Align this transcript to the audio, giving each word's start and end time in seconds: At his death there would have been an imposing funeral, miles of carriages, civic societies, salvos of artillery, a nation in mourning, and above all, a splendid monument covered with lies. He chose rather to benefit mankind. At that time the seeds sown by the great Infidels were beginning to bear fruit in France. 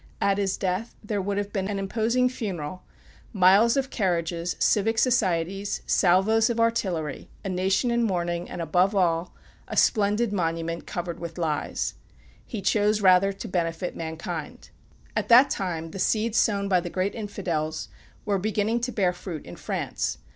At 0.19 0.39
his 0.39 0.57
death 0.57 0.95
there 1.03 1.21
would 1.21 1.37
have 1.37 1.53
been 1.53 1.67
an 1.67 1.77
imposing 1.77 2.27
funeral, 2.27 2.81
miles 3.33 3.77
of 3.77 3.91
carriages, 3.91 4.55
civic 4.57 4.97
societies, 4.97 5.83
salvos 5.85 6.49
of 6.49 6.59
artillery, 6.59 7.29
a 7.45 7.49
nation 7.49 7.91
in 7.91 8.01
mourning, 8.01 8.49
and 8.49 8.63
above 8.63 8.95
all, 8.95 9.35
a 9.67 9.77
splendid 9.77 10.33
monument 10.33 10.87
covered 10.87 11.19
with 11.19 11.37
lies. 11.37 11.93
He 12.47 12.63
chose 12.63 12.99
rather 13.01 13.31
to 13.31 13.47
benefit 13.47 13.95
mankind. 13.95 14.71
At 15.15 15.29
that 15.29 15.51
time 15.51 15.91
the 15.91 15.99
seeds 15.99 16.39
sown 16.39 16.67
by 16.67 16.79
the 16.79 16.89
great 16.89 17.13
Infidels 17.13 17.87
were 18.25 18.39
beginning 18.39 18.79
to 18.79 18.91
bear 18.91 19.13
fruit 19.13 19.45
in 19.45 19.55
France. 19.55 20.17